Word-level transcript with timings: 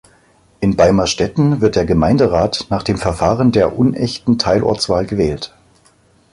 In 0.61 0.75
Beimerstetten 0.75 1.61
wird 1.61 1.75
der 1.75 1.85
Gemeinderat 1.85 2.65
nach 2.71 2.81
dem 2.81 2.97
Verfahren 2.97 3.51
der 3.51 3.77
unechten 3.77 4.39
Teilortswahl 4.39 5.05
gewählt. 5.05 5.53